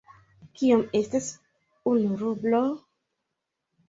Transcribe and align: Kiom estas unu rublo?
Kiom 0.59 0.79
estas 0.99 1.27
unu 1.91 2.15
rublo? 2.21 2.63